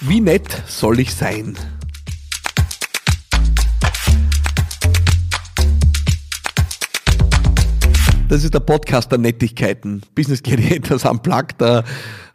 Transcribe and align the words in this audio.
Wie 0.00 0.20
nett 0.20 0.62
soll 0.66 1.00
ich 1.00 1.14
sein? 1.14 1.56
Das 8.28 8.44
ist 8.44 8.52
der 8.52 8.60
Podcast 8.60 9.10
der 9.10 9.18
Nettigkeiten. 9.18 10.02
Business 10.14 10.42
Gladiators 10.42 11.06
unplugged. 11.06 11.62
Äh, 11.62 11.82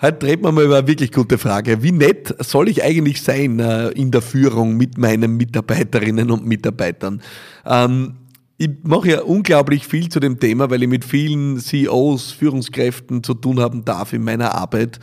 heute 0.02 0.26
reden 0.26 0.44
wir 0.44 0.52
mal 0.52 0.64
über 0.64 0.80
eine 0.80 0.88
wirklich 0.88 1.12
gute 1.12 1.38
Frage. 1.38 1.84
Wie 1.84 1.92
nett 1.92 2.36
soll 2.40 2.68
ich 2.68 2.84
eigentlich 2.84 3.22
sein 3.22 3.60
äh, 3.60 3.90
in 3.90 4.10
der 4.10 4.24
Führung 4.24 4.76
mit 4.76 4.98
meinen 4.98 5.38
Mitarbeiterinnen 5.38 6.32
und 6.32 6.44
Mitarbeitern? 6.48 7.22
Ähm, 7.64 8.16
ich 8.58 8.72
mache 8.82 9.10
ja 9.10 9.22
unglaublich 9.22 9.86
viel 9.86 10.10
zu 10.10 10.20
dem 10.20 10.40
Thema, 10.40 10.72
weil 10.72 10.82
ich 10.82 10.90
mit 10.90 11.06
vielen 11.06 11.60
CEOs, 11.60 12.32
Führungskräften 12.32 13.22
zu 13.22 13.36
tun 13.36 13.60
haben 13.60 13.86
darf 13.86 14.14
in 14.14 14.24
meiner 14.24 14.56
Arbeit. 14.56 15.00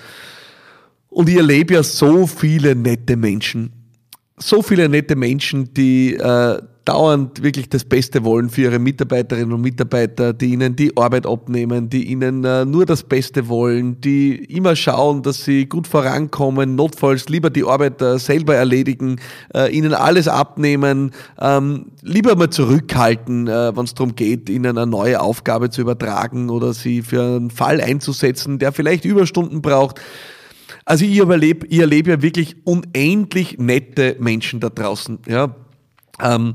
Und 1.18 1.28
ich 1.28 1.34
erlebe 1.34 1.74
ja 1.74 1.82
so 1.82 2.28
viele 2.28 2.76
nette 2.76 3.16
Menschen. 3.16 3.72
So 4.36 4.62
viele 4.62 4.88
nette 4.88 5.16
Menschen, 5.16 5.74
die 5.74 6.14
äh, 6.14 6.62
dauernd 6.84 7.42
wirklich 7.42 7.68
das 7.68 7.84
Beste 7.84 8.22
wollen 8.22 8.50
für 8.50 8.60
ihre 8.60 8.78
Mitarbeiterinnen 8.78 9.52
und 9.52 9.62
Mitarbeiter, 9.62 10.32
die 10.32 10.52
ihnen 10.52 10.76
die 10.76 10.96
Arbeit 10.96 11.26
abnehmen, 11.26 11.90
die 11.90 12.04
ihnen 12.04 12.44
äh, 12.44 12.64
nur 12.64 12.86
das 12.86 13.02
Beste 13.02 13.48
wollen, 13.48 14.00
die 14.00 14.36
immer 14.44 14.76
schauen, 14.76 15.22
dass 15.22 15.42
sie 15.42 15.66
gut 15.66 15.88
vorankommen, 15.88 16.76
notfalls 16.76 17.28
lieber 17.28 17.50
die 17.50 17.64
Arbeit 17.64 18.00
äh, 18.00 18.20
selber 18.20 18.54
erledigen, 18.54 19.16
äh, 19.52 19.76
ihnen 19.76 19.94
alles 19.94 20.28
abnehmen, 20.28 21.10
ähm, 21.40 21.86
lieber 22.00 22.36
mal 22.36 22.50
zurückhalten, 22.50 23.48
äh, 23.48 23.76
wenn 23.76 23.84
es 23.84 23.94
darum 23.94 24.14
geht, 24.14 24.48
ihnen 24.48 24.78
eine 24.78 24.86
neue 24.88 25.20
Aufgabe 25.20 25.70
zu 25.70 25.80
übertragen 25.80 26.48
oder 26.48 26.72
sie 26.72 27.02
für 27.02 27.24
einen 27.24 27.50
Fall 27.50 27.80
einzusetzen, 27.80 28.60
der 28.60 28.70
vielleicht 28.70 29.04
Überstunden 29.04 29.62
braucht. 29.62 30.00
Also 30.88 31.04
ich 31.04 31.18
erlebe, 31.18 31.66
ich 31.66 31.80
erlebe 31.80 32.12
ja 32.12 32.22
wirklich 32.22 32.56
unendlich 32.64 33.58
nette 33.58 34.16
Menschen 34.20 34.58
da 34.58 34.70
draußen. 34.70 35.18
Ja. 35.26 35.54
Ähm, 36.18 36.54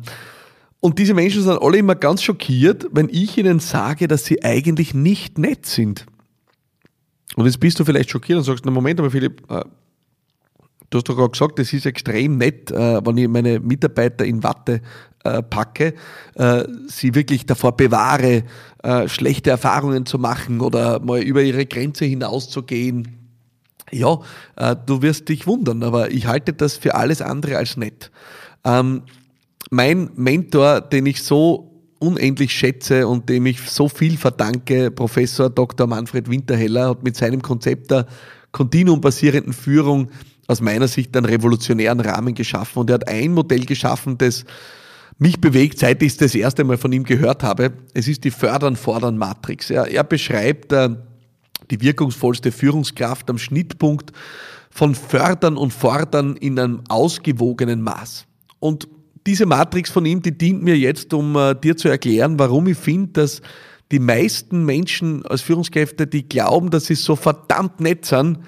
und 0.79 0.97
diese 0.97 1.13
Menschen 1.13 1.43
sind 1.43 1.61
alle 1.61 1.77
immer 1.77 1.93
ganz 1.93 2.23
schockiert, 2.23 2.87
wenn 2.91 3.09
ich 3.09 3.37
ihnen 3.37 3.59
sage, 3.59 4.07
dass 4.07 4.25
sie 4.25 4.43
eigentlich 4.43 4.95
nicht 4.95 5.37
nett 5.37 5.67
sind. 5.67 6.07
Und 7.35 7.45
jetzt 7.45 7.59
bist 7.59 7.79
du 7.79 7.85
vielleicht 7.85 8.09
schockiert 8.09 8.39
und 8.39 8.43
sagst, 8.43 8.65
na 8.65 8.71
Moment, 8.71 8.99
aber 8.99 9.11
Philipp, 9.11 9.43
äh, 9.51 9.63
du 10.89 10.97
hast 10.97 11.07
doch 11.07 11.15
gerade 11.15 11.29
gesagt, 11.29 11.59
es 11.59 11.71
ist 11.71 11.85
extrem 11.85 12.37
nett, 12.37 12.71
äh, 12.71 13.05
wenn 13.05 13.17
ich 13.17 13.27
meine 13.27 13.59
Mitarbeiter 13.59 14.25
in 14.25 14.41
Watte 14.41 14.81
äh, 15.25 15.43
packe, 15.43 15.93
äh, 16.33 16.63
sie 16.87 17.13
wirklich 17.13 17.45
davor 17.45 17.77
bewahre, 17.77 18.45
äh, 18.81 19.07
schlechte 19.07 19.51
Erfahrungen 19.51 20.07
zu 20.07 20.17
machen 20.17 20.59
oder 20.59 20.99
mal 21.01 21.21
über 21.21 21.43
ihre 21.43 21.67
Grenze 21.67 22.05
hinauszugehen 22.05 23.22
ja, 23.93 24.19
äh, 24.55 24.75
du 24.85 25.01
wirst 25.01 25.29
dich 25.29 25.47
wundern, 25.47 25.83
aber 25.83 26.11
ich 26.11 26.27
halte 26.27 26.53
das 26.53 26.77
für 26.77 26.95
alles 26.95 27.21
andere 27.21 27.57
als 27.57 27.77
nett. 27.77 28.11
Ähm, 28.63 29.03
mein 29.69 30.09
Mentor, 30.15 30.81
den 30.81 31.05
ich 31.05 31.23
so 31.23 31.69
unendlich 31.99 32.51
schätze 32.51 33.07
und 33.07 33.29
dem 33.29 33.45
ich 33.45 33.61
so 33.61 33.87
viel 33.87 34.17
verdanke, 34.17 34.91
Professor 34.91 35.49
Dr. 35.49 35.87
Manfred 35.87 36.29
Winterheller, 36.29 36.89
hat 36.89 37.03
mit 37.03 37.15
seinem 37.15 37.41
Konzept 37.41 37.91
der 37.91 38.05
kontinuumbasierenden 38.51 39.53
Führung 39.53 40.09
aus 40.47 40.61
meiner 40.61 40.87
Sicht 40.87 41.15
einen 41.15 41.25
revolutionären 41.25 42.01
Rahmen 42.01 42.35
geschaffen 42.35 42.79
und 42.79 42.89
er 42.89 42.95
hat 42.95 43.07
ein 43.07 43.33
Modell 43.33 43.65
geschaffen, 43.65 44.17
das 44.17 44.43
mich 45.17 45.39
bewegt, 45.39 45.79
seit 45.79 46.01
ich 46.03 46.13
es 46.13 46.17
das 46.17 46.35
erste 46.35 46.63
Mal 46.63 46.77
von 46.77 46.91
ihm 46.91 47.03
gehört 47.03 47.43
habe. 47.43 47.71
Es 47.93 48.07
ist 48.07 48.23
die 48.23 48.31
Fördern-Fordern-Matrix. 48.31 49.69
Er, 49.69 49.87
er 49.87 50.03
beschreibt 50.03 50.73
äh, 50.73 50.89
die 51.73 51.81
wirkungsvollste 51.81 52.51
Führungskraft 52.51 53.29
am 53.29 53.39
Schnittpunkt 53.39 54.11
von 54.69 54.93
Fördern 54.93 55.57
und 55.57 55.73
Fordern 55.73 56.35
in 56.35 56.59
einem 56.59 56.81
ausgewogenen 56.87 57.81
Maß. 57.81 58.25
Und 58.59 58.87
diese 59.25 59.45
Matrix 59.47 59.89
von 59.89 60.05
ihm, 60.05 60.21
die 60.21 60.37
dient 60.37 60.61
mir 60.61 60.77
jetzt, 60.77 61.13
um 61.13 61.35
äh, 61.35 61.55
dir 61.55 61.75
zu 61.75 61.87
erklären, 61.87 62.37
warum 62.37 62.67
ich 62.67 62.77
finde, 62.77 63.13
dass 63.13 63.41
die 63.91 63.99
meisten 63.99 64.65
Menschen 64.65 65.25
als 65.25 65.41
Führungskräfte, 65.41 66.05
die 66.05 66.27
glauben, 66.27 66.69
dass 66.69 66.85
sie 66.85 66.95
so 66.95 67.15
verdammt 67.15 67.79
nett 67.79 68.05
sind, 68.05 68.39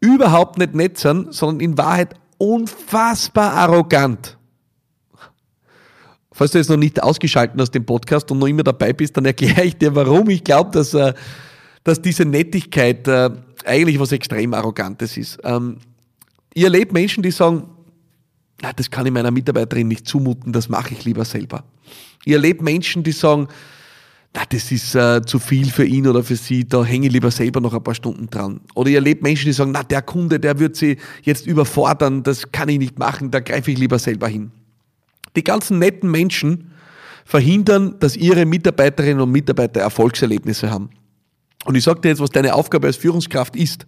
überhaupt 0.00 0.58
nicht 0.58 0.74
nett 0.74 0.98
sind, 0.98 1.34
sondern 1.34 1.60
in 1.60 1.78
Wahrheit 1.78 2.14
unfassbar 2.38 3.52
arrogant. 3.52 4.38
Falls 6.32 6.50
du 6.50 6.58
jetzt 6.58 6.70
noch 6.70 6.76
nicht 6.76 7.02
ausgeschaltet 7.02 7.60
hast 7.60 7.70
dem 7.72 7.86
Podcast 7.86 8.30
und 8.30 8.38
noch 8.38 8.48
immer 8.48 8.64
dabei 8.64 8.92
bist, 8.92 9.16
dann 9.16 9.24
erkläre 9.24 9.64
ich 9.64 9.76
dir, 9.76 9.94
warum 9.94 10.28
ich 10.30 10.42
glaube, 10.42 10.70
dass 10.72 10.94
äh, 10.94 11.14
dass 11.84 12.00
diese 12.00 12.24
Nettigkeit 12.24 13.06
äh, 13.06 13.30
eigentlich 13.64 14.00
was 14.00 14.12
extrem 14.12 14.54
Arrogantes 14.54 15.16
ist. 15.16 15.38
Ähm, 15.44 15.76
ihr 16.54 16.64
erlebt 16.64 16.92
Menschen, 16.92 17.22
die 17.22 17.30
sagen, 17.30 17.64
na, 18.62 18.72
das 18.72 18.90
kann 18.90 19.06
ich 19.06 19.12
meiner 19.12 19.30
Mitarbeiterin 19.30 19.88
nicht 19.88 20.08
zumuten, 20.08 20.52
das 20.52 20.68
mache 20.68 20.94
ich 20.94 21.04
lieber 21.04 21.24
selber. 21.24 21.64
Ihr 22.24 22.36
erlebt 22.36 22.62
Menschen, 22.62 23.02
die 23.02 23.12
sagen, 23.12 23.48
na, 24.34 24.42
das 24.48 24.72
ist 24.72 24.94
äh, 24.94 25.22
zu 25.24 25.38
viel 25.38 25.70
für 25.70 25.84
ihn 25.84 26.06
oder 26.06 26.24
für 26.24 26.36
sie, 26.36 26.66
da 26.66 26.84
hänge 26.84 27.06
ich 27.06 27.12
lieber 27.12 27.30
selber 27.30 27.60
noch 27.60 27.74
ein 27.74 27.84
paar 27.84 27.94
Stunden 27.94 28.28
dran. 28.28 28.60
Oder 28.74 28.90
ihr 28.90 28.96
erlebt 28.96 29.22
Menschen, 29.22 29.46
die 29.46 29.52
sagen, 29.52 29.72
na, 29.72 29.82
der 29.82 30.02
Kunde, 30.02 30.40
der 30.40 30.58
wird 30.58 30.76
sie 30.76 30.96
jetzt 31.22 31.46
überfordern, 31.46 32.22
das 32.22 32.50
kann 32.50 32.68
ich 32.68 32.78
nicht 32.78 32.98
machen, 32.98 33.30
da 33.30 33.40
greife 33.40 33.70
ich 33.70 33.78
lieber 33.78 33.98
selber 33.98 34.26
hin. 34.28 34.50
Die 35.36 35.44
ganzen 35.44 35.78
netten 35.78 36.10
Menschen 36.10 36.72
verhindern, 37.24 37.96
dass 38.00 38.16
ihre 38.16 38.46
Mitarbeiterinnen 38.46 39.20
und 39.20 39.30
Mitarbeiter 39.30 39.80
Erfolgserlebnisse 39.80 40.70
haben. 40.70 40.90
Und 41.64 41.76
ich 41.76 41.84
sage 41.84 42.00
dir 42.00 42.08
jetzt, 42.08 42.20
was 42.20 42.30
deine 42.30 42.54
Aufgabe 42.54 42.86
als 42.86 42.96
Führungskraft 42.96 43.56
ist. 43.56 43.86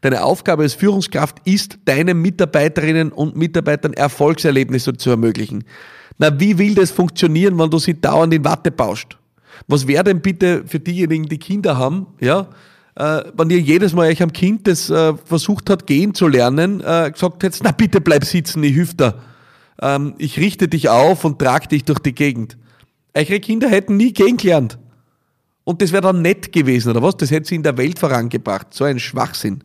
Deine 0.00 0.24
Aufgabe 0.24 0.62
als 0.62 0.74
Führungskraft 0.74 1.36
ist, 1.44 1.78
deinen 1.84 2.22
Mitarbeiterinnen 2.22 3.12
und 3.12 3.36
Mitarbeitern 3.36 3.92
Erfolgserlebnisse 3.92 4.96
zu 4.96 5.10
ermöglichen. 5.10 5.64
Na, 6.18 6.40
wie 6.40 6.58
will 6.58 6.74
das 6.74 6.90
funktionieren, 6.90 7.58
wenn 7.58 7.70
du 7.70 7.78
sie 7.78 8.00
dauernd 8.00 8.32
in 8.34 8.44
Watte 8.44 8.70
bauscht? 8.70 9.18
Was 9.66 9.86
wäre 9.86 10.04
denn 10.04 10.20
bitte 10.20 10.64
für 10.66 10.80
diejenigen, 10.80 11.26
die 11.26 11.38
Kinder 11.38 11.76
haben, 11.76 12.06
ja, 12.20 12.48
äh, 12.94 13.22
wenn 13.36 13.50
ihr 13.50 13.60
jedes 13.60 13.92
Mal 13.92 14.08
euch 14.08 14.22
am 14.22 14.32
Kind, 14.32 14.66
das 14.66 14.90
äh, 14.90 15.14
versucht 15.24 15.70
hat, 15.70 15.86
gehen 15.86 16.14
zu 16.14 16.26
lernen, 16.26 16.80
äh, 16.80 17.10
gesagt 17.12 17.42
hättet, 17.42 17.60
na 17.62 17.70
bitte 17.70 18.00
bleib 18.00 18.24
sitzen, 18.24 18.62
ich 18.64 18.74
hilf 18.74 18.96
dir. 18.96 19.14
Ähm, 19.80 20.14
ich 20.18 20.38
richte 20.38 20.66
dich 20.66 20.88
auf 20.88 21.24
und 21.24 21.38
trage 21.38 21.68
dich 21.68 21.84
durch 21.84 22.00
die 22.00 22.14
Gegend. 22.14 22.56
Eure 23.14 23.40
Kinder 23.40 23.68
hätten 23.68 23.96
nie 23.96 24.12
gehen 24.12 24.36
gelernt. 24.36 24.78
Und 25.68 25.82
das 25.82 25.92
wäre 25.92 26.00
dann 26.00 26.22
nett 26.22 26.50
gewesen, 26.50 26.88
oder 26.92 27.02
was? 27.02 27.18
Das 27.18 27.30
hätte 27.30 27.46
sie 27.46 27.56
in 27.56 27.62
der 27.62 27.76
Welt 27.76 27.98
vorangebracht. 27.98 28.72
So 28.72 28.84
ein 28.84 28.98
Schwachsinn. 28.98 29.62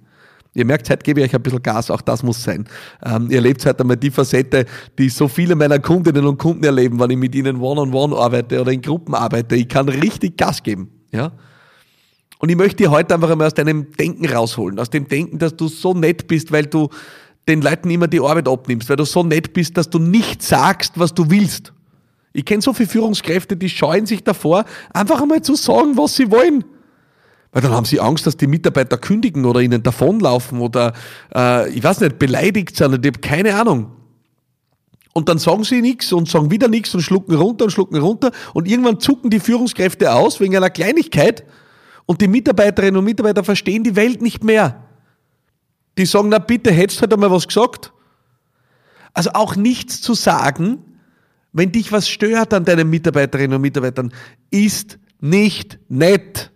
Ihr 0.54 0.66
merkt, 0.66 0.90
heute 0.90 1.02
gebe 1.02 1.22
ich 1.22 1.28
euch 1.28 1.34
ein 1.34 1.42
bisschen 1.42 1.64
Gas, 1.64 1.90
auch 1.90 2.02
das 2.02 2.24
muss 2.24 2.44
sein. 2.44 2.68
Ähm, 3.06 3.28
ihr 3.30 3.38
erlebt 3.38 3.66
heute 3.66 3.80
einmal 3.80 3.96
die 3.96 4.12
Facette, 4.12 4.66
die 5.00 5.08
so 5.08 5.30
viele 5.30 5.56
meiner 5.56 5.80
Kundinnen 5.80 6.26
und 6.26 6.38
Kunden 6.38 6.66
erleben, 6.66 7.00
wenn 7.00 7.10
ich 7.10 7.18
mit 7.18 7.34
ihnen 7.34 7.56
one-on-one 7.56 8.14
-on 8.14 8.18
-one 8.18 8.22
arbeite 8.22 8.60
oder 8.60 8.74
in 8.74 8.82
Gruppen 8.82 9.16
arbeite. 9.16 9.56
Ich 9.56 9.70
kann 9.70 9.88
richtig 9.88 10.36
Gas 10.36 10.62
geben. 10.62 10.90
Ja? 11.14 11.32
Und 12.40 12.50
ich 12.50 12.58
möchte 12.58 12.84
dich 12.84 12.90
heute 12.90 13.16
einfach 13.16 13.30
einmal 13.30 13.48
aus 13.48 13.54
deinem 13.54 13.90
Denken 13.94 14.26
rausholen, 14.26 14.80
aus 14.80 14.90
dem 14.90 15.08
Denken, 15.08 15.40
dass 15.40 15.56
du 15.56 15.70
so 15.70 15.94
nett 15.94 16.28
bist, 16.28 16.52
weil 16.52 16.66
du 16.66 16.90
den 17.48 17.62
Leuten 17.62 17.90
immer 17.90 18.10
die 18.10 18.20
Arbeit 18.20 18.50
abnimmst, 18.50 18.90
weil 18.90 18.98
du 18.98 19.06
so 19.06 19.24
nett 19.24 19.54
bist, 19.54 19.78
dass 19.78 19.90
du 19.90 20.00
nicht 20.00 20.44
sagst, 20.44 21.00
was 21.00 21.14
du 21.14 21.30
willst. 21.30 21.72
Ich 22.34 22.46
kenne 22.46 22.62
so 22.62 22.74
viele 22.74 22.90
Führungskräfte, 22.90 23.56
die 23.56 23.70
scheuen 23.70 24.08
sich 24.08 24.24
davor, 24.24 24.66
einfach 24.92 25.22
einmal 25.22 25.44
zu 25.44 25.56
sagen, 25.56 25.98
was 25.98 26.16
sie 26.16 26.32
wollen. 26.32 26.66
Weil 27.52 27.62
dann 27.62 27.72
haben 27.72 27.86
sie 27.86 28.00
Angst, 28.00 28.26
dass 28.26 28.36
die 28.36 28.48
Mitarbeiter 28.48 28.98
kündigen 28.98 29.46
oder 29.46 29.60
ihnen 29.60 29.84
davonlaufen 29.84 30.60
oder, 30.60 30.94
äh, 31.34 31.70
ich 31.70 31.84
weiß 31.84 32.00
nicht, 32.00 32.18
beleidigt 32.18 32.76
sind. 32.76 33.06
Ich 33.06 33.12
habe 33.12 33.20
keine 33.20 33.56
Ahnung. 33.56 33.92
Und 35.14 35.30
dann 35.30 35.38
sagen 35.38 35.64
sie 35.64 35.82
nichts 35.82 36.12
und 36.12 36.28
sagen 36.28 36.50
wieder 36.50 36.68
nichts 36.68 36.96
und 36.96 37.02
schlucken 37.02 37.36
runter 37.36 37.66
und 37.66 37.72
schlucken 37.72 37.98
runter. 37.98 38.32
Und 38.56 38.68
irgendwann 38.68 39.00
zucken 39.00 39.30
die 39.30 39.40
Führungskräfte 39.40 40.12
aus 40.12 40.40
wegen 40.40 40.58
einer 40.58 40.72
Kleinigkeit. 40.72 41.44
Und 42.08 42.22
die 42.22 42.28
Mitarbeiterinnen 42.28 42.98
und 42.98 43.06
Mitarbeiter 43.06 43.44
verstehen 43.44 43.84
die 43.84 43.96
Welt 43.96 44.24
nicht 44.24 44.44
mehr. 44.44 44.84
Die 46.00 46.08
sagen, 46.08 46.30
na 46.30 46.40
bitte, 46.40 46.72
hättest 46.72 46.98
du 46.98 47.02
halt 47.04 47.14
einmal 47.14 47.30
was 47.30 47.48
gesagt. 47.48 47.94
Also 49.14 49.30
auch 49.34 49.56
nichts 49.56 50.02
zu 50.02 50.16
sagen, 50.16 50.80
wenn 51.54 51.72
dich 51.72 51.92
was 51.92 52.10
stört 52.10 52.54
an 52.54 52.66
deinen 52.66 52.90
Mitarbeiterinnen 52.90 53.56
und 53.56 53.62
Mitarbeitern, 53.62 54.12
ist 54.50 54.98
nicht 55.22 55.80
nett. 55.88 56.52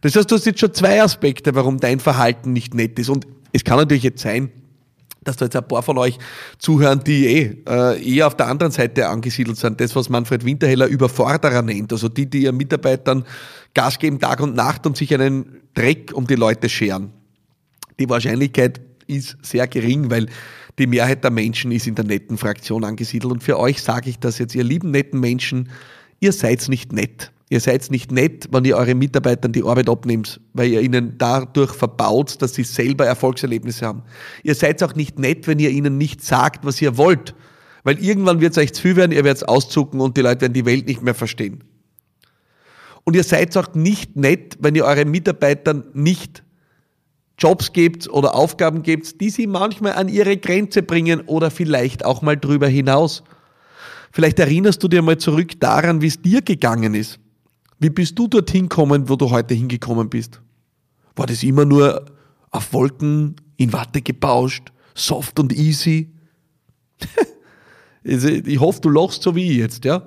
Das 0.00 0.16
heißt, 0.16 0.30
du 0.30 0.34
hast 0.34 0.46
jetzt 0.46 0.60
schon 0.60 0.74
zwei 0.74 1.02
Aspekte, 1.02 1.54
warum 1.54 1.78
dein 1.78 2.00
Verhalten 2.00 2.52
nicht 2.52 2.74
nett 2.74 2.98
ist. 2.98 3.08
Und 3.08 3.26
es 3.52 3.64
kann 3.64 3.78
natürlich 3.78 4.02
jetzt 4.02 4.22
sein, 4.22 4.50
dass 5.22 5.36
da 5.36 5.44
jetzt 5.46 5.56
ein 5.56 5.66
paar 5.66 5.82
von 5.82 5.98
euch 5.98 6.18
zuhören, 6.58 7.02
die 7.04 7.26
eh 7.26 7.62
äh, 7.68 8.14
eher 8.14 8.26
auf 8.26 8.36
der 8.36 8.46
anderen 8.46 8.72
Seite 8.72 9.08
angesiedelt 9.08 9.58
sind. 9.58 9.80
Das, 9.80 9.94
was 9.94 10.08
Manfred 10.08 10.44
Winterheller 10.44 10.86
Überforderer 10.86 11.62
nennt. 11.62 11.92
Also 11.92 12.08
die, 12.08 12.28
die 12.28 12.42
ihren 12.44 12.56
Mitarbeitern 12.56 13.24
Gas 13.74 13.98
geben 13.98 14.18
Tag 14.18 14.40
und 14.40 14.56
Nacht 14.56 14.86
und 14.86 14.96
sich 14.96 15.12
einen 15.14 15.60
Dreck 15.74 16.12
um 16.14 16.26
die 16.26 16.34
Leute 16.34 16.68
scheren. 16.68 17.12
Die 17.98 18.08
Wahrscheinlichkeit 18.08 18.80
ist 19.06 19.36
sehr 19.42 19.66
gering, 19.68 20.10
weil 20.10 20.26
die 20.80 20.86
Mehrheit 20.86 21.22
der 21.22 21.30
Menschen 21.30 21.70
ist 21.70 21.86
in 21.86 21.94
der 21.94 22.04
netten 22.04 22.38
Fraktion 22.38 22.84
angesiedelt. 22.84 23.32
Und 23.32 23.42
für 23.42 23.58
euch 23.58 23.82
sage 23.82 24.10
ich 24.10 24.18
das 24.18 24.38
jetzt, 24.38 24.54
ihr 24.54 24.64
lieben 24.64 24.90
netten 24.90 25.20
Menschen, 25.20 25.70
ihr 26.18 26.32
seid 26.32 26.68
nicht 26.68 26.92
nett. 26.92 27.30
Ihr 27.52 27.60
seid 27.60 27.90
nicht 27.90 28.12
nett, 28.12 28.48
wenn 28.52 28.64
ihr 28.64 28.76
euren 28.76 28.98
Mitarbeitern 28.98 29.50
die 29.50 29.64
Arbeit 29.64 29.88
abnehmt, 29.88 30.40
weil 30.52 30.70
ihr 30.70 30.80
ihnen 30.80 31.18
dadurch 31.18 31.72
verbaut, 31.72 32.40
dass 32.40 32.54
sie 32.54 32.62
selber 32.62 33.06
Erfolgserlebnisse 33.06 33.86
haben. 33.86 34.04
Ihr 34.44 34.54
seid 34.54 34.80
auch 34.84 34.94
nicht 34.94 35.18
nett, 35.18 35.48
wenn 35.48 35.58
ihr 35.58 35.70
ihnen 35.70 35.98
nicht 35.98 36.24
sagt, 36.24 36.64
was 36.64 36.80
ihr 36.80 36.96
wollt, 36.96 37.34
weil 37.82 37.98
irgendwann 37.98 38.40
wird 38.40 38.52
es 38.52 38.58
euch 38.58 38.72
zu 38.72 38.82
viel 38.82 38.96
werden, 38.96 39.10
ihr 39.10 39.24
werdet 39.24 39.48
auszucken 39.48 40.00
und 40.00 40.16
die 40.16 40.20
Leute 40.20 40.42
werden 40.42 40.52
die 40.52 40.64
Welt 40.64 40.86
nicht 40.86 41.02
mehr 41.02 41.14
verstehen. 41.14 41.64
Und 43.02 43.16
ihr 43.16 43.24
seid 43.24 43.56
auch 43.56 43.74
nicht 43.74 44.14
nett, 44.14 44.56
wenn 44.60 44.76
ihr 44.76 44.84
euren 44.84 45.10
Mitarbeitern 45.10 45.84
nicht 45.92 46.44
Jobs 47.40 47.72
gebt 47.72 48.08
oder 48.08 48.34
Aufgaben 48.34 48.82
gebt, 48.82 49.20
die 49.20 49.30
sie 49.30 49.46
manchmal 49.46 49.94
an 49.94 50.08
ihre 50.08 50.36
Grenze 50.36 50.82
bringen 50.82 51.22
oder 51.22 51.50
vielleicht 51.50 52.04
auch 52.04 52.20
mal 52.22 52.36
drüber 52.36 52.68
hinaus. 52.68 53.24
Vielleicht 54.12 54.38
erinnerst 54.38 54.82
du 54.82 54.88
dir 54.88 55.02
mal 55.02 55.18
zurück 55.18 55.58
daran, 55.58 56.02
wie 56.02 56.08
es 56.08 56.20
dir 56.20 56.42
gegangen 56.42 56.94
ist. 56.94 57.18
Wie 57.78 57.90
bist 57.90 58.18
du 58.18 58.28
dorthin 58.28 58.68
gekommen, 58.68 59.08
wo 59.08 59.16
du 59.16 59.30
heute 59.30 59.54
hingekommen 59.54 60.10
bist? 60.10 60.40
War 61.16 61.26
das 61.26 61.42
immer 61.42 61.64
nur 61.64 62.04
auf 62.50 62.72
Wolken 62.74 63.36
in 63.56 63.72
Watte 63.72 64.02
gebauscht, 64.02 64.70
soft 64.94 65.38
und 65.38 65.52
easy? 65.52 66.12
ich 68.02 68.60
hoffe, 68.60 68.80
du 68.82 68.90
lachst 68.90 69.22
so 69.22 69.34
wie 69.34 69.50
ich 69.50 69.56
jetzt, 69.56 69.84
ja? 69.86 70.06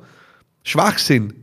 Schwachsinn. 0.63 1.42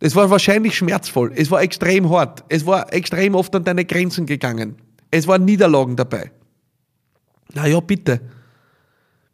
Es 0.00 0.16
war 0.16 0.30
wahrscheinlich 0.30 0.76
schmerzvoll. 0.76 1.32
Es 1.36 1.50
war 1.50 1.62
extrem 1.62 2.08
hart. 2.10 2.42
Es 2.48 2.64
war 2.64 2.92
extrem 2.92 3.34
oft 3.34 3.54
an 3.54 3.64
deine 3.64 3.84
Grenzen 3.84 4.24
gegangen. 4.24 4.76
Es 5.10 5.26
waren 5.26 5.44
Niederlagen 5.44 5.94
dabei. 5.94 6.32
Na 7.52 7.66
ja, 7.66 7.80
bitte. 7.80 8.20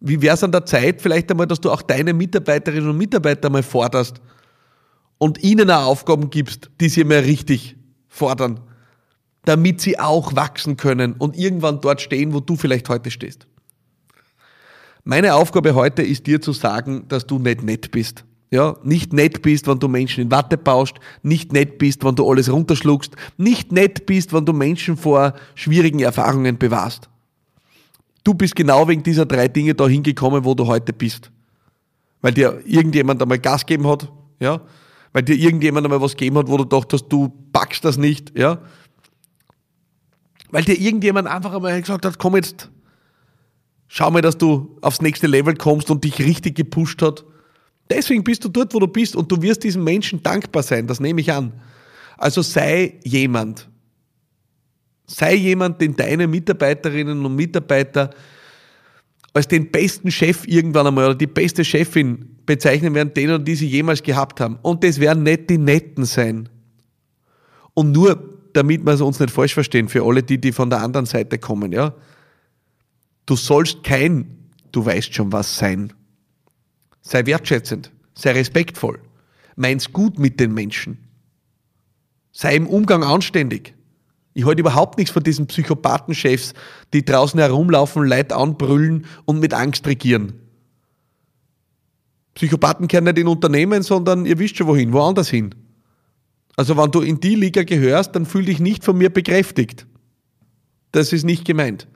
Wie 0.00 0.20
wäre 0.20 0.34
es 0.34 0.44
an 0.44 0.52
der 0.52 0.66
Zeit, 0.66 1.00
vielleicht 1.00 1.30
einmal, 1.30 1.46
dass 1.46 1.60
du 1.60 1.70
auch 1.70 1.82
deine 1.82 2.12
Mitarbeiterinnen 2.12 2.90
und 2.90 2.98
Mitarbeiter 2.98 3.48
mal 3.48 3.62
forderst 3.62 4.20
und 5.18 5.42
ihnen 5.42 5.70
auch 5.70 5.86
Aufgaben 5.86 6.30
gibst, 6.30 6.70
die 6.80 6.88
sie 6.88 7.04
mal 7.04 7.20
richtig 7.20 7.76
fordern, 8.08 8.60
damit 9.44 9.80
sie 9.80 9.98
auch 9.98 10.34
wachsen 10.34 10.76
können 10.76 11.14
und 11.14 11.36
irgendwann 11.36 11.80
dort 11.80 12.00
stehen, 12.00 12.34
wo 12.34 12.40
du 12.40 12.56
vielleicht 12.56 12.88
heute 12.88 13.10
stehst. 13.10 13.46
Meine 15.04 15.34
Aufgabe 15.34 15.74
heute 15.74 16.02
ist 16.02 16.26
dir 16.26 16.42
zu 16.42 16.52
sagen, 16.52 17.06
dass 17.08 17.26
du 17.26 17.38
nicht 17.38 17.62
nett 17.62 17.90
bist. 17.92 18.24
Ja, 18.50 18.76
nicht 18.84 19.12
nett 19.12 19.42
bist, 19.42 19.66
wenn 19.66 19.80
du 19.80 19.88
Menschen 19.88 20.22
in 20.22 20.30
Watte 20.30 20.56
baust, 20.56 20.94
nicht 21.22 21.52
nett 21.52 21.78
bist, 21.78 22.04
wenn 22.04 22.14
du 22.14 22.28
alles 22.28 22.50
runterschluckst, 22.50 23.16
nicht 23.36 23.72
nett 23.72 24.06
bist, 24.06 24.32
wenn 24.32 24.44
du 24.44 24.52
Menschen 24.52 24.96
vor 24.96 25.34
schwierigen 25.56 25.98
Erfahrungen 25.98 26.56
bewahrst. 26.56 27.08
Du 28.22 28.34
bist 28.34 28.54
genau 28.54 28.86
wegen 28.86 29.02
dieser 29.02 29.26
drei 29.26 29.48
Dinge 29.48 29.74
da 29.74 29.88
hingekommen, 29.88 30.44
wo 30.44 30.54
du 30.54 30.66
heute 30.66 30.92
bist. 30.92 31.32
Weil 32.22 32.32
dir 32.32 32.60
irgendjemand 32.64 33.20
einmal 33.20 33.38
Gas 33.38 33.66
gegeben 33.66 33.88
hat, 33.88 34.10
ja, 34.38 34.60
weil 35.12 35.22
dir 35.22 35.36
irgendjemand 35.36 35.84
einmal 35.84 36.00
was 36.00 36.12
gegeben 36.12 36.38
hat, 36.38 36.48
wo 36.48 36.56
du 36.56 36.64
dachtest, 36.64 37.06
du 37.08 37.28
packst 37.52 37.84
das 37.84 37.96
nicht, 37.96 38.38
ja. 38.38 38.58
Weil 40.50 40.62
dir 40.62 40.78
irgendjemand 40.78 41.26
einfach 41.26 41.52
einmal 41.52 41.80
gesagt 41.80 42.04
hat, 42.04 42.18
komm 42.18 42.36
jetzt, 42.36 42.70
schau 43.88 44.10
mal, 44.12 44.22
dass 44.22 44.38
du 44.38 44.78
aufs 44.82 45.02
nächste 45.02 45.26
Level 45.26 45.54
kommst 45.54 45.90
und 45.90 46.04
dich 46.04 46.20
richtig 46.20 46.54
gepusht 46.54 47.02
hat 47.02 47.24
Deswegen 47.88 48.24
bist 48.24 48.44
du 48.44 48.48
dort, 48.48 48.74
wo 48.74 48.80
du 48.80 48.88
bist 48.88 49.14
und 49.14 49.30
du 49.30 49.40
wirst 49.42 49.62
diesem 49.62 49.84
Menschen 49.84 50.22
dankbar 50.22 50.62
sein, 50.62 50.86
das 50.86 51.00
nehme 51.00 51.20
ich 51.20 51.32
an. 51.32 51.52
Also 52.16 52.42
sei 52.42 52.98
jemand. 53.04 53.68
Sei 55.06 55.34
jemand, 55.34 55.80
den 55.80 55.94
deine 55.94 56.26
Mitarbeiterinnen 56.26 57.24
und 57.24 57.36
Mitarbeiter 57.36 58.10
als 59.36 59.46
den 59.46 59.70
besten 59.70 60.10
Chef 60.10 60.48
irgendwann 60.48 60.86
einmal 60.86 61.04
oder 61.06 61.14
die 61.14 61.26
beste 61.26 61.62
Chefin 61.62 62.36
bezeichnen 62.46 62.94
werden, 62.94 63.12
den 63.12 63.28
oder 63.28 63.38
die 63.38 63.54
sie 63.54 63.68
jemals 63.68 64.02
gehabt 64.02 64.40
haben. 64.40 64.58
Und 64.62 64.82
das 64.82 64.98
werden 64.98 65.24
nicht 65.24 65.50
die 65.50 65.58
Netten 65.58 66.06
sein. 66.06 66.48
Und 67.74 67.92
nur, 67.92 68.40
damit 68.54 68.86
wir 68.86 68.98
uns 69.04 69.20
nicht 69.20 69.30
falsch 69.30 69.52
verstehen, 69.52 69.90
für 69.90 70.02
alle 70.02 70.22
die, 70.22 70.40
die 70.40 70.52
von 70.52 70.70
der 70.70 70.80
anderen 70.80 71.04
Seite 71.04 71.38
kommen, 71.38 71.70
ja. 71.72 71.94
Du 73.26 73.36
sollst 73.36 73.84
kein, 73.84 74.50
du 74.72 74.86
weißt 74.86 75.12
schon 75.12 75.30
was 75.32 75.58
sein. 75.58 75.92
Sei 77.08 77.24
wertschätzend, 77.24 77.92
sei 78.16 78.32
respektvoll, 78.32 78.98
mein's 79.54 79.92
gut 79.92 80.18
mit 80.18 80.40
den 80.40 80.52
Menschen. 80.52 80.98
Sei 82.32 82.56
im 82.56 82.66
Umgang 82.66 83.04
anständig. 83.04 83.74
Ich 84.34 84.44
halte 84.44 84.58
überhaupt 84.58 84.98
nichts 84.98 85.12
von 85.12 85.22
diesen 85.22 85.46
Psychopathenchefs, 85.46 86.52
die 86.92 87.04
draußen 87.04 87.38
herumlaufen, 87.38 88.04
Leid 88.04 88.32
anbrüllen 88.32 89.06
und 89.24 89.38
mit 89.38 89.54
Angst 89.54 89.86
regieren. 89.86 90.32
Psychopathen 92.34 92.88
kehren 92.88 93.04
nicht 93.04 93.18
in 93.18 93.28
Unternehmen, 93.28 93.84
sondern 93.84 94.26
ihr 94.26 94.40
wisst 94.40 94.56
schon 94.56 94.66
wohin, 94.66 94.92
woanders 94.92 95.28
hin. 95.28 95.54
Also 96.56 96.76
wenn 96.76 96.90
du 96.90 97.02
in 97.02 97.20
die 97.20 97.36
Liga 97.36 97.62
gehörst, 97.62 98.16
dann 98.16 98.26
fühl 98.26 98.46
dich 98.46 98.58
nicht 98.58 98.82
von 98.82 98.98
mir 98.98 99.10
bekräftigt. 99.10 99.86
Das 100.90 101.12
ist 101.12 101.22
nicht 101.22 101.44
gemeint. 101.44 101.86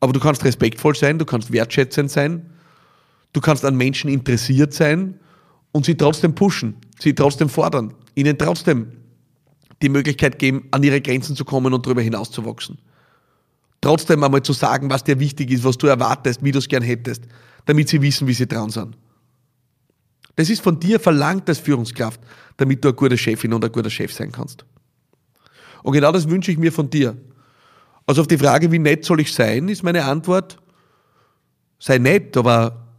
Aber 0.00 0.14
du 0.14 0.20
kannst 0.20 0.42
respektvoll 0.42 0.94
sein, 0.94 1.18
du 1.18 1.26
kannst 1.26 1.52
wertschätzend 1.52 2.10
sein, 2.10 2.46
Du 3.32 3.40
kannst 3.40 3.64
an 3.64 3.76
Menschen 3.76 4.10
interessiert 4.10 4.74
sein 4.74 5.18
und 5.72 5.84
sie 5.84 5.96
trotzdem 5.96 6.34
pushen, 6.34 6.76
sie 6.98 7.14
trotzdem 7.14 7.48
fordern, 7.48 7.94
ihnen 8.14 8.36
trotzdem 8.36 8.92
die 9.82 9.88
Möglichkeit 9.88 10.38
geben, 10.38 10.68
an 10.72 10.82
ihre 10.82 11.00
Grenzen 11.00 11.36
zu 11.36 11.44
kommen 11.44 11.72
und 11.72 11.86
darüber 11.86 12.02
hinaus 12.02 12.30
zu 12.30 12.44
wachsen. 12.44 12.78
Trotzdem 13.80 14.22
einmal 14.22 14.42
zu 14.42 14.52
sagen, 14.52 14.90
was 14.90 15.04
dir 15.04 15.18
wichtig 15.20 15.50
ist, 15.50 15.64
was 15.64 15.78
du 15.78 15.86
erwartest, 15.86 16.44
wie 16.44 16.52
du 16.52 16.58
es 16.58 16.68
gern 16.68 16.82
hättest, 16.82 17.24
damit 17.64 17.88
sie 17.88 18.02
wissen, 18.02 18.26
wie 18.26 18.34
sie 18.34 18.46
dran 18.46 18.70
sind. 18.70 18.96
Das 20.36 20.50
ist 20.50 20.62
von 20.62 20.78
dir 20.78 21.00
verlangt 21.00 21.48
als 21.48 21.58
Führungskraft, 21.58 22.20
damit 22.56 22.84
du 22.84 22.88
eine 22.88 22.96
gute 22.96 23.16
Chefin 23.16 23.52
und 23.52 23.64
ein 23.64 23.72
guter 23.72 23.90
Chef 23.90 24.12
sein 24.12 24.32
kannst. 24.32 24.64
Und 25.82 25.92
genau 25.92 26.12
das 26.12 26.28
wünsche 26.28 26.52
ich 26.52 26.58
mir 26.58 26.72
von 26.72 26.90
dir. 26.90 27.16
Also 28.06 28.22
auf 28.22 28.28
die 28.28 28.38
Frage, 28.38 28.70
wie 28.70 28.78
nett 28.78 29.04
soll 29.04 29.20
ich 29.20 29.32
sein, 29.32 29.68
ist 29.68 29.82
meine 29.82 30.04
Antwort, 30.04 30.58
sei 31.78 31.98
nett, 31.98 32.36
aber 32.36 32.89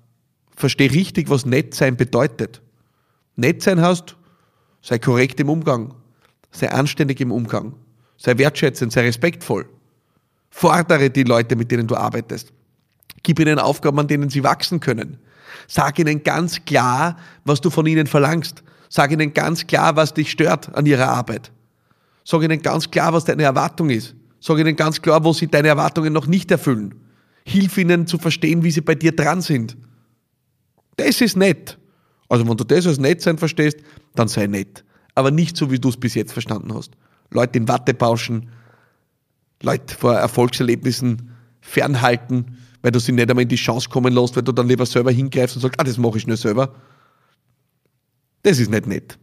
versteh 0.61 0.87
richtig, 0.87 1.29
was 1.29 1.45
nett 1.45 1.73
sein 1.75 1.97
bedeutet. 1.97 2.61
Nett 3.35 3.61
sein 3.61 3.81
heißt, 3.81 4.15
sei 4.81 4.99
korrekt 4.99 5.39
im 5.39 5.49
Umgang, 5.49 5.93
sei 6.51 6.71
anständig 6.71 7.19
im 7.19 7.31
Umgang, 7.31 7.73
sei 8.17 8.37
wertschätzend, 8.37 8.93
sei 8.93 9.01
respektvoll. 9.01 9.67
Fordere 10.49 11.09
die 11.09 11.23
Leute, 11.23 11.55
mit 11.55 11.71
denen 11.71 11.87
du 11.87 11.95
arbeitest. 11.95 12.53
Gib 13.23 13.39
ihnen 13.39 13.59
Aufgaben, 13.59 13.99
an 13.99 14.07
denen 14.07 14.29
sie 14.29 14.43
wachsen 14.43 14.79
können. 14.79 15.17
Sag 15.67 15.99
ihnen 15.99 16.23
ganz 16.23 16.63
klar, 16.65 17.17
was 17.45 17.61
du 17.61 17.69
von 17.69 17.85
ihnen 17.85 18.07
verlangst. 18.07 18.63
Sag 18.89 19.11
ihnen 19.11 19.33
ganz 19.33 19.67
klar, 19.67 19.95
was 19.95 20.13
dich 20.13 20.31
stört 20.31 20.73
an 20.75 20.85
ihrer 20.85 21.07
Arbeit. 21.07 21.51
Sag 22.23 22.43
ihnen 22.43 22.61
ganz 22.61 22.89
klar, 22.91 23.13
was 23.13 23.25
deine 23.25 23.43
Erwartung 23.43 23.89
ist. 23.89 24.15
Sag 24.39 24.57
ihnen 24.57 24.75
ganz 24.75 25.01
klar, 25.01 25.23
wo 25.23 25.33
sie 25.33 25.47
deine 25.47 25.69
Erwartungen 25.69 26.11
noch 26.11 26.27
nicht 26.27 26.51
erfüllen. 26.51 26.95
Hilf 27.45 27.77
ihnen 27.77 28.07
zu 28.07 28.18
verstehen, 28.18 28.63
wie 28.63 28.71
sie 28.71 28.81
bei 28.81 28.95
dir 28.95 29.15
dran 29.15 29.41
sind. 29.41 29.77
Das 30.98 31.21
ist 31.21 31.38
nett. 31.38 31.78
Also 32.30 32.48
wenn 32.48 32.57
du 32.57 32.64
das 32.64 32.88
als 32.88 33.00
nett 33.00 33.21
sein 33.21 33.38
verstehst, 33.38 33.78
dann 34.16 34.28
sei 34.28 34.48
nett. 34.48 34.83
Aber 35.16 35.31
nicht 35.31 35.57
so, 35.57 35.71
wie 35.71 35.80
du 35.80 35.90
es 35.90 35.98
bis 35.98 36.16
jetzt 36.16 36.31
verstanden 36.31 36.74
hast. 36.74 36.94
Leute 37.31 37.57
in 37.57 37.68
Watte 37.68 37.94
pauschen, 37.94 38.50
Leute 39.62 39.95
vor 39.95 40.16
Erfolgserlebnissen 40.16 41.31
fernhalten, 41.60 42.57
weil 42.81 42.92
du 42.92 43.00
sie 43.00 43.12
nicht 43.12 43.30
einmal 43.30 43.44
in 43.44 43.50
die 43.50 43.56
Chance 43.56 43.90
kommen 43.90 44.14
lässt, 44.14 44.36
weil 44.36 44.44
du 44.44 44.52
dann 44.52 44.68
lieber 44.68 44.86
selber 44.86 45.12
hingreifst 45.12 45.56
und 45.56 45.62
sagst, 45.62 45.80
ah, 45.80 45.83
das 45.83 45.98
mache 45.98 46.18
ich 46.18 46.28
nur 46.28 46.38
selber. 46.38 46.74
Das 48.44 48.60
ist 48.60 48.71
nicht 48.71 48.88
nett. 48.88 49.18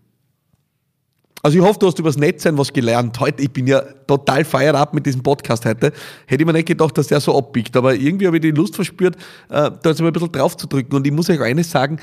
Also 1.43 1.59
ich 1.59 1.65
hoffe, 1.65 1.79
du 1.79 1.87
hast 1.87 1.99
übers 1.99 2.17
Netzsein 2.17 2.59
was 2.59 2.73
gelernt. 2.73 3.19
Heute, 3.21 3.43
ich 3.43 3.51
bin 3.53 3.67
ja 3.67 3.81
total 3.81 4.45
feiert 4.45 4.75
ab 4.75 4.93
mit 4.93 5.07
diesem 5.07 5.23
Podcast 5.23 5.65
heute. 5.65 5.93
Hätte 6.27 6.43
ich 6.43 6.47
mir 6.47 6.53
nicht 6.53 6.67
gedacht, 6.67 6.99
dass 6.99 7.07
der 7.07 7.21
so 7.21 7.37
abbiegt, 7.37 7.77
aber 7.77 7.95
irgendwie 7.95 8.27
habe 8.27 8.37
ich 8.37 8.43
die 8.43 8.51
Lust 8.51 8.75
verspürt, 8.75 9.17
äh, 9.49 9.71
da 9.71 9.81
jetzt 9.85 10.01
mal 10.01 10.09
ein 10.09 10.13
bisschen 10.13 10.33
drauf 10.33 10.57
zu 10.57 10.67
drücken. 10.67 10.97
Und 10.97 11.07
ich 11.07 11.13
muss 11.13 11.31
euch 11.31 11.41
eines 11.41 11.71
sagen, 11.71 12.01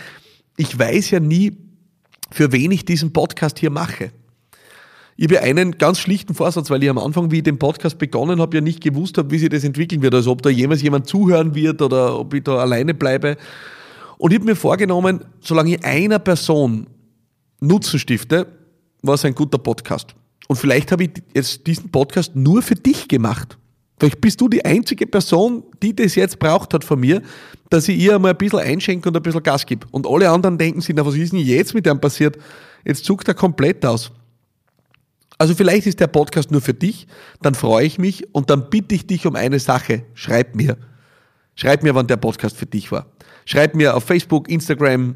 ich 0.55 0.77
weiß 0.77 1.11
ja 1.11 1.19
nie, 1.19 1.57
für 2.31 2.51
wen 2.51 2.71
ich 2.71 2.85
diesen 2.85 3.11
Podcast 3.11 3.59
hier 3.59 3.69
mache. 3.69 4.11
Ich 5.17 5.25
habe 5.25 5.35
ja 5.35 5.41
einen 5.41 5.77
ganz 5.77 5.99
schlichten 5.99 6.33
Vorsatz, 6.33 6.69
weil 6.69 6.83
ich 6.83 6.89
am 6.89 6.97
Anfang, 6.97 7.31
wie 7.31 7.37
ich 7.37 7.43
den 7.43 7.59
Podcast 7.59 7.97
begonnen 7.97 8.41
habe, 8.41 8.57
ja 8.57 8.61
nicht 8.61 8.81
gewusst 8.81 9.17
habe, 9.17 9.31
wie 9.31 9.37
sich 9.37 9.49
das 9.49 9.63
entwickeln 9.63 10.01
wird. 10.01 10.13
Also 10.13 10.31
ob 10.31 10.41
da 10.41 10.49
jemals 10.49 10.81
jemand 10.81 11.07
zuhören 11.07 11.55
wird 11.55 11.81
oder 11.81 12.19
ob 12.19 12.33
ich 12.33 12.43
da 12.43 12.57
alleine 12.57 12.93
bleibe. 12.93 13.37
Und 14.17 14.31
ich 14.31 14.39
habe 14.39 14.45
mir 14.45 14.55
vorgenommen, 14.55 15.25
solange 15.41 15.75
ich 15.75 15.85
einer 15.85 16.19
Person 16.19 16.87
Nutzen 17.61 17.99
stifte, 17.99 18.47
war 19.07 19.15
es 19.15 19.25
ein 19.25 19.35
guter 19.35 19.57
Podcast. 19.57 20.15
Und 20.47 20.57
vielleicht 20.57 20.91
habe 20.91 21.05
ich 21.05 21.11
jetzt 21.33 21.65
diesen 21.65 21.89
Podcast 21.89 22.35
nur 22.35 22.61
für 22.61 22.75
dich 22.75 23.07
gemacht. 23.07 23.57
Vielleicht 23.99 24.19
bist 24.19 24.41
du 24.41 24.49
die 24.49 24.63
einzige 24.63 25.07
Person, 25.07 25.63
die 25.81 25.95
das 25.95 26.15
jetzt 26.15 26.37
braucht 26.39 26.73
hat 26.73 26.83
von 26.83 26.99
mir, 26.99 27.21
dass 27.69 27.87
ich 27.87 27.97
ihr 27.97 28.15
einmal 28.15 28.31
ein 28.31 28.37
bisschen 28.37 28.59
einschenke 28.59 29.09
und 29.09 29.15
ein 29.15 29.23
bisschen 29.23 29.41
Gas 29.41 29.65
gebe. 29.65 29.87
Und 29.91 30.05
alle 30.05 30.29
anderen 30.29 30.57
denken 30.57 30.81
sich, 30.81 30.93
na, 30.95 31.05
was 31.05 31.15
ist 31.15 31.31
denn 31.31 31.39
jetzt 31.39 31.73
mit 31.73 31.85
dem 31.85 31.99
passiert? 31.99 32.37
Jetzt 32.83 33.05
zuckt 33.05 33.27
er 33.27 33.33
komplett 33.33 33.85
aus. 33.85 34.11
Also 35.37 35.55
vielleicht 35.55 35.87
ist 35.87 35.99
der 35.99 36.07
Podcast 36.07 36.51
nur 36.51 36.61
für 36.61 36.73
dich, 36.73 37.07
dann 37.41 37.55
freue 37.55 37.85
ich 37.85 37.97
mich 37.97 38.33
und 38.33 38.49
dann 38.49 38.69
bitte 38.69 38.95
ich 38.95 39.07
dich 39.07 39.25
um 39.25 39.35
eine 39.35 39.59
Sache. 39.59 40.03
Schreib 40.13 40.55
mir. 40.55 40.77
Schreib 41.55 41.83
mir, 41.83 41.95
wann 41.95 42.07
der 42.07 42.17
Podcast 42.17 42.57
für 42.57 42.65
dich 42.65 42.91
war. 42.91 43.07
Schreib 43.45 43.75
mir 43.75 43.95
auf 43.95 44.03
Facebook, 44.03 44.49
Instagram, 44.49 45.15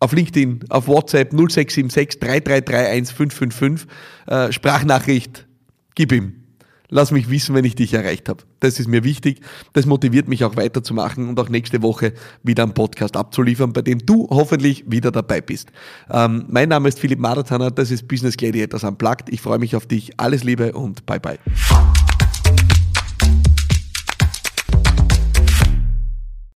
auf 0.00 0.12
LinkedIn, 0.12 0.64
auf 0.68 0.88
WhatsApp 0.88 1.32
0676 1.32 2.20
333 2.20 2.74
1555, 2.74 3.88
äh, 4.26 4.52
Sprachnachricht, 4.52 5.46
gib 5.94 6.12
ihm. 6.12 6.46
Lass 6.88 7.10
mich 7.10 7.28
wissen, 7.30 7.54
wenn 7.54 7.64
ich 7.64 7.74
dich 7.74 7.94
erreicht 7.94 8.28
habe. 8.28 8.44
Das 8.60 8.78
ist 8.78 8.86
mir 8.86 9.02
wichtig. 9.02 9.40
Das 9.72 9.86
motiviert 9.86 10.28
mich 10.28 10.44
auch 10.44 10.56
weiterzumachen 10.56 11.28
und 11.28 11.38
auch 11.40 11.48
nächste 11.48 11.82
Woche 11.82 12.12
wieder 12.44 12.62
einen 12.62 12.74
Podcast 12.74 13.16
abzuliefern, 13.16 13.72
bei 13.72 13.82
dem 13.82 13.98
du 13.98 14.28
hoffentlich 14.30 14.84
wieder 14.86 15.10
dabei 15.10 15.40
bist. 15.40 15.72
Ähm, 16.10 16.44
mein 16.48 16.68
Name 16.68 16.88
ist 16.88 17.00
Philipp 17.00 17.18
Marathaner, 17.18 17.70
das 17.72 17.90
ist 17.90 18.06
Business 18.06 18.36
Gladiators 18.36 18.84
Unplugged. 18.84 19.28
Ich 19.30 19.40
freue 19.40 19.58
mich 19.58 19.74
auf 19.74 19.86
dich. 19.86 20.12
Alles 20.18 20.44
Liebe 20.44 20.72
und 20.72 21.04
bye 21.06 21.18
bye. 21.18 21.38